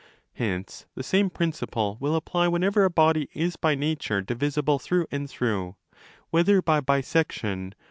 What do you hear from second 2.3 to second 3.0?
whenever a